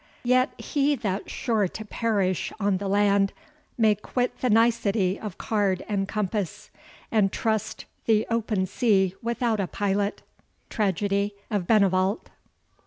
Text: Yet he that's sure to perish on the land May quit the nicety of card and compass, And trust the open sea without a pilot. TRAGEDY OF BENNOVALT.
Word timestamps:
Yet 0.23 0.59
he 0.59 0.95
that's 0.95 1.31
sure 1.31 1.67
to 1.67 1.85
perish 1.85 2.51
on 2.59 2.77
the 2.77 2.87
land 2.87 3.33
May 3.77 3.93
quit 3.93 4.39
the 4.41 4.49
nicety 4.49 5.19
of 5.19 5.37
card 5.37 5.85
and 5.87 6.07
compass, 6.07 6.71
And 7.11 7.31
trust 7.31 7.85
the 8.07 8.25
open 8.31 8.65
sea 8.65 9.13
without 9.21 9.59
a 9.59 9.67
pilot. 9.67 10.23
TRAGEDY 10.71 11.35
OF 11.51 11.67
BENNOVALT. 11.67 12.29